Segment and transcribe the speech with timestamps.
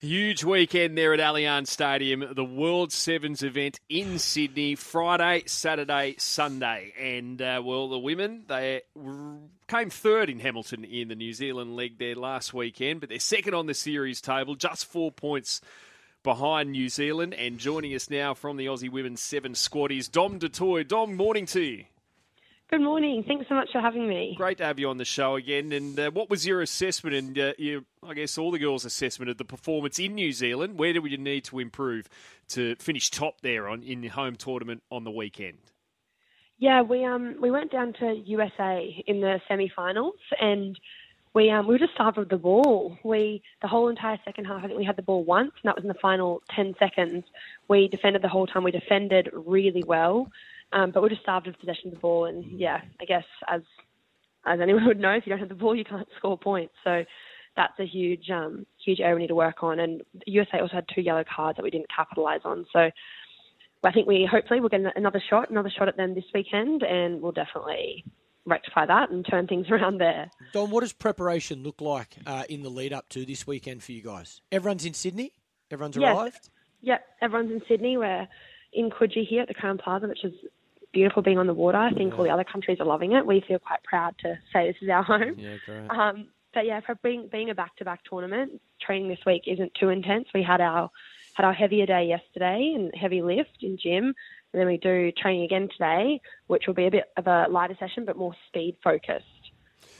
[0.00, 6.92] Huge weekend there at Allianz Stadium, the World Sevens event in Sydney, Friday, Saturday, Sunday.
[6.96, 8.82] And, uh, well, the women, they
[9.66, 13.54] came third in Hamilton in the New Zealand League there last weekend, but they're second
[13.54, 15.60] on the series table, just four points
[16.22, 17.34] behind New Zealand.
[17.34, 20.86] And joining us now from the Aussie Women's Seven squad is Dom du Toit.
[20.86, 21.84] Dom, morning to you.
[22.70, 23.24] Good morning.
[23.26, 24.34] Thanks so much for having me.
[24.36, 25.72] Great to have you on the show again.
[25.72, 29.30] And uh, what was your assessment and uh, your, I guess all the girls' assessment
[29.30, 30.78] of the performance in New Zealand?
[30.78, 32.10] Where do we need to improve
[32.48, 35.56] to finish top there on in the home tournament on the weekend?
[36.58, 40.78] Yeah, we um we went down to USA in the semi-finals and
[41.32, 42.98] we um we were just starved of the ball.
[43.02, 44.62] We the whole entire second half.
[44.62, 47.24] I think we had the ball once, and that was in the final ten seconds.
[47.68, 48.62] We defended the whole time.
[48.62, 50.30] We defended really well.
[50.72, 53.62] Um, but we're just starved of possession of the ball, and yeah, I guess as
[54.46, 56.74] as anyone would know, if you don't have the ball, you can't score points.
[56.84, 57.04] So
[57.56, 59.80] that's a huge um, huge area we need to work on.
[59.80, 62.66] And USA also had two yellow cards that we didn't capitalise on.
[62.72, 62.90] So
[63.84, 67.20] I think we hopefully we'll get another shot, another shot at them this weekend, and
[67.20, 68.04] we'll definitely
[68.46, 70.30] rectify that and turn things around there.
[70.52, 73.92] Dom, what does preparation look like uh, in the lead up to this weekend for
[73.92, 74.40] you guys?
[74.50, 75.32] Everyone's in Sydney.
[75.70, 76.16] Everyone's yes.
[76.16, 76.50] arrived.
[76.80, 77.96] Yep, everyone's in Sydney.
[77.96, 78.28] We're
[78.72, 80.32] in Coogee here at the Crowne Plaza, which is
[80.92, 81.78] beautiful being on the water.
[81.78, 83.26] I think all the other countries are loving it.
[83.26, 85.34] We feel quite proud to say this is our home.
[85.36, 85.90] Yeah, great.
[85.90, 89.72] Um, but yeah, for being being a back to back tournament, training this week isn't
[89.78, 90.26] too intense.
[90.34, 90.90] We had our
[91.34, 95.44] had our heavier day yesterday and heavy lift in gym, and then we do training
[95.44, 99.24] again today, which will be a bit of a lighter session but more speed focused.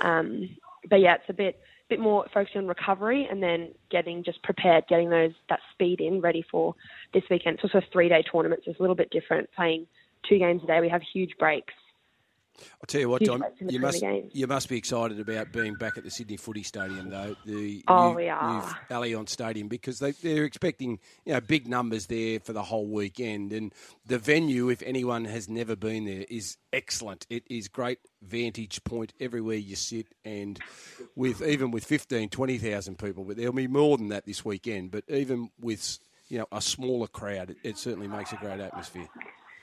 [0.00, 0.56] Um,
[0.88, 4.84] but yeah, it's a bit bit more focusing on recovery and then getting just prepared,
[4.88, 6.74] getting those that speed in ready for
[7.12, 7.56] this weekend.
[7.56, 9.86] It's also a three day tournament, so it's a little bit different playing
[10.28, 10.80] two games a day.
[10.80, 11.74] We have huge breaks.
[12.58, 14.02] I'll tell you what, Dom, you must
[14.32, 17.36] you must be excited about being back at the Sydney Footy Stadium, though.
[17.44, 18.62] The oh, new, we are.
[18.62, 22.86] new Allianz Stadium because they, they're expecting you know big numbers there for the whole
[22.86, 23.72] weekend, and
[24.06, 27.26] the venue, if anyone has never been there, is excellent.
[27.28, 30.58] It is great vantage point everywhere you sit, and
[31.14, 34.90] with even with 15, 20,000 people, but there'll be more than that this weekend.
[34.90, 39.08] But even with you know a smaller crowd, it, it certainly makes a great atmosphere.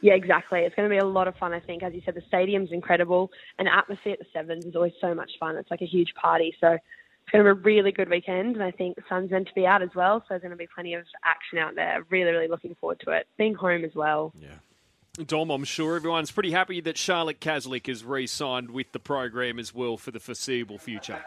[0.00, 0.60] Yeah, exactly.
[0.60, 1.82] It's going to be a lot of fun, I think.
[1.82, 5.14] As you said, the stadium's incredible, and the atmosphere at the Sevens is always so
[5.14, 5.56] much fun.
[5.56, 6.54] It's like a huge party.
[6.60, 9.48] So it's going to be a really good weekend, and I think the sun's meant
[9.48, 12.04] to be out as well, so there's going to be plenty of action out there.
[12.10, 13.26] Really, really looking forward to it.
[13.38, 14.32] Being home as well.
[14.38, 15.24] Yeah.
[15.24, 19.72] Dom, I'm sure everyone's pretty happy that Charlotte Caslick has re-signed with the program as
[19.72, 21.24] well for the foreseeable future.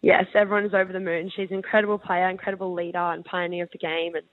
[0.00, 1.30] Yes, everyone's over the moon.
[1.36, 4.14] She's an incredible player, incredible leader, and pioneer of the game.
[4.14, 4.24] And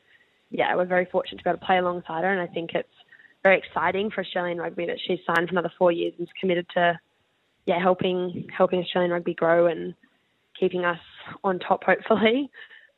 [0.49, 2.87] yeah, we're very fortunate to be able to play alongside her, and I think it's
[3.43, 6.67] very exciting for Australian rugby that she's signed for another four years and is committed
[6.73, 6.99] to,
[7.65, 9.93] yeah, helping helping Australian rugby grow and
[10.59, 10.99] keeping us
[11.43, 12.49] on top, hopefully.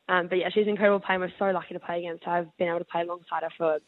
[0.08, 1.20] Um, but yeah, she's an incredible player.
[1.20, 2.32] We're so lucky to play against her.
[2.32, 3.78] I've been able to play alongside her for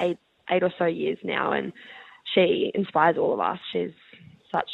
[0.00, 0.18] eight
[0.50, 1.72] eight or so years now, and
[2.34, 3.58] she inspires all of us.
[3.72, 3.92] She's
[4.50, 4.70] such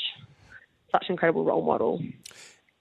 [0.91, 2.03] such an incredible role model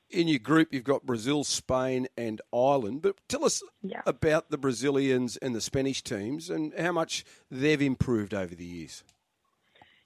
[0.10, 3.02] in your group, you've got Brazil, Spain, and Ireland.
[3.02, 4.02] But tell us yeah.
[4.06, 9.04] about the Brazilians and the Spanish teams and how much they've improved over the years.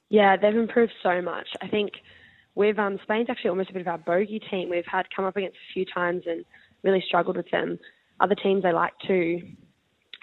[0.10, 1.48] Yeah, they've improved so much.
[1.62, 1.94] I think
[2.56, 4.70] we've um, Spain's actually almost a bit of our bogey team.
[4.70, 6.46] We've had come up against a few times and
[6.84, 7.80] really struggled with them.
[8.20, 9.42] Other teams they like to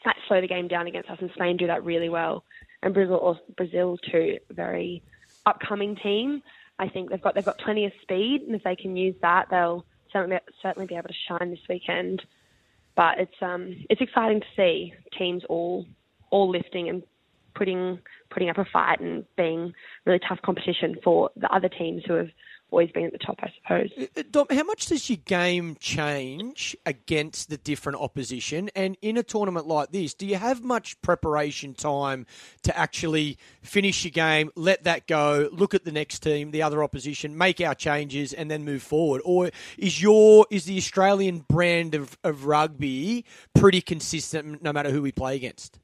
[0.06, 2.44] like slow the game down against us, and Spain do that really well.
[2.82, 5.02] And Brazil, Brazil too, very
[5.44, 6.42] upcoming team.
[6.80, 9.48] I think they've got they've got plenty of speed, and if they can use that,
[9.50, 12.22] they'll certainly certainly be able to shine this weekend.
[12.96, 15.86] But it's um it's exciting to see teams all
[16.30, 17.02] all lifting and
[17.54, 17.98] putting
[18.30, 19.74] putting up a fight and being
[20.06, 22.30] really tough competition for the other teams who have
[22.70, 23.90] always been at the top, I suppose.
[23.98, 28.70] Uh, uh, Dom, how much does your game change against the different opposition?
[28.74, 32.26] And in a tournament like this, do you have much preparation time
[32.62, 36.82] to actually finish your game, let that go, look at the next team, the other
[36.82, 39.20] opposition, make our changes, and then move forward?
[39.24, 45.02] Or is your is the Australian brand of, of rugby pretty consistent no matter who
[45.02, 45.79] we play against?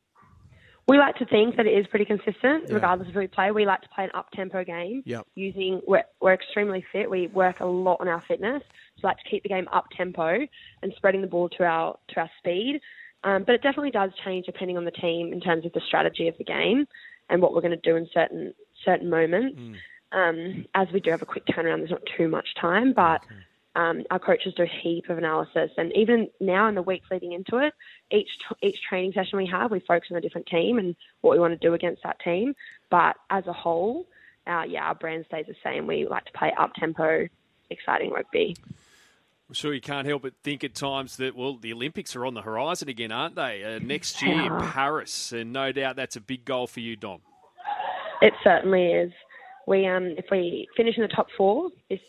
[0.88, 2.74] We like to think that it is pretty consistent, yeah.
[2.74, 3.50] regardless of who we play.
[3.50, 5.02] We like to play an up tempo game.
[5.04, 5.26] Yep.
[5.34, 7.10] Using we're, we're extremely fit.
[7.10, 8.62] We work a lot on our fitness.
[8.96, 10.38] So we like to keep the game up tempo
[10.82, 12.80] and spreading the ball to our to our speed.
[13.24, 16.28] Um, but it definitely does change depending on the team in terms of the strategy
[16.28, 16.86] of the game
[17.28, 18.54] and what we're going to do in certain
[18.84, 19.58] certain moments.
[19.58, 19.76] Mm.
[20.12, 23.34] Um, as we do have a quick turnaround, there's not too much time, but okay.
[23.76, 27.32] Um, our coaches do a heap of analysis, and even now in the weeks leading
[27.32, 27.74] into it,
[28.10, 28.30] each
[28.62, 31.52] each training session we have, we focus on a different team and what we want
[31.52, 32.54] to do against that team.
[32.90, 34.06] But as a whole,
[34.46, 35.86] our yeah, our brand stays the same.
[35.86, 37.28] We like to play up tempo,
[37.68, 38.56] exciting rugby.
[39.48, 42.34] I'm sure you can't help but think at times that, well, the Olympics are on
[42.34, 43.62] the horizon again, aren't they?
[43.62, 44.70] Uh, next year, Yeah.
[44.72, 47.20] Paris, and no doubt that's a big goal for you, Dom.
[48.22, 49.12] It certainly is.
[49.66, 52.00] We um, if we finish in the top four this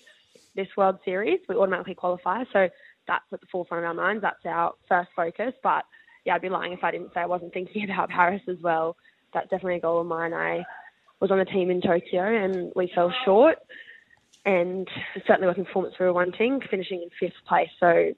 [0.58, 2.44] this World Series, we automatically qualify.
[2.52, 2.68] So
[3.08, 4.22] that's at the forefront of our minds.
[4.22, 5.54] That's our first focus.
[5.64, 5.86] But
[6.26, 8.98] yeah, I'd be lying if I didn't say I wasn't thinking about Paris as well.
[9.34, 10.34] That's definitely a goal of mine.
[10.34, 10.66] I
[11.22, 13.60] was on the team in Tokyo and we fell short.
[14.46, 14.88] And
[15.26, 17.70] certainly wasn't performance we were wanting, finishing in fifth place.
[17.82, 18.14] So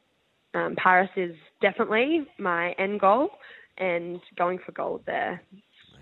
[0.54, 3.30] um, Paris is definitely my end goal
[3.80, 5.42] and going for gold there.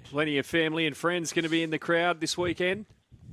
[0.03, 2.85] Plenty of family and friends going to be in the crowd this weekend.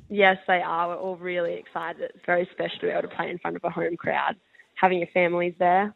[0.08, 0.88] Yes, they are.
[0.88, 2.02] We're all really excited.
[2.14, 4.36] It's very special to be able to play in front of a home crowd.
[4.74, 5.94] Having your families there.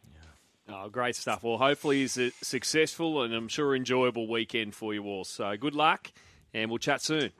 [0.67, 1.43] Oh, great stuff.
[1.43, 5.23] Well, hopefully it's a successful and I'm sure enjoyable weekend for you all.
[5.23, 6.11] So good luck,
[6.53, 7.31] and we'll chat soon.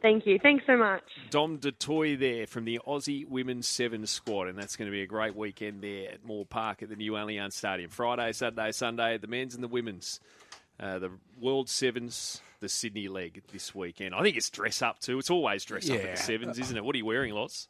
[0.00, 0.38] Thank you.
[0.40, 1.02] Thanks so much.
[1.30, 5.02] Dom du Toit there from the Aussie Women's Seven squad, and that's going to be
[5.02, 7.90] a great weekend there at Moore Park at the new Allianz Stadium.
[7.90, 10.20] Friday, Saturday, Sunday, the men's and the women's.
[10.80, 11.10] Uh, the
[11.40, 14.14] World Sevens, the Sydney leg this weekend.
[14.14, 15.18] I think it's dress up too.
[15.18, 16.10] It's always dress up at Yeah.
[16.12, 16.84] the Sevens, isn't it?
[16.84, 17.66] What are you wearing, Lots?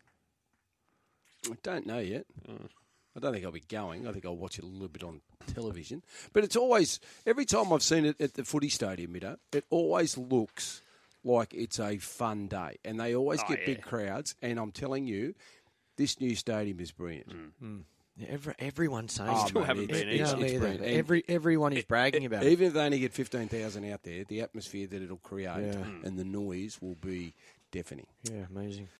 [1.50, 2.26] I don't know yet.
[2.46, 2.69] Mm.
[3.16, 4.06] I don't think I'll be going.
[4.06, 5.22] I think I'll watch it a little bit on
[5.55, 6.02] television.
[6.32, 10.19] But it's always every time I've seen it at the footy stadium, Middo, it always
[10.19, 10.82] looks
[11.25, 13.66] like it's a fun day, and they always Oh, get yeah.
[13.66, 14.34] big crowds.
[14.43, 15.34] And I'm telling you,
[15.96, 17.32] this new stadium is brilliant.
[18.26, 19.49] Every, everyone's saying Oh, it.
[19.49, 20.82] Still haven't it's- been it's- No, it's brilliant.
[20.82, 22.50] Every everyone is bragging about it.
[22.53, 25.85] Even if they only get fifteen thousand out there, the atmosphere that it'll create Yeah.
[26.05, 27.35] and the noise will be
[27.70, 28.06] deafening.
[28.25, 28.88] Yeah, amazing.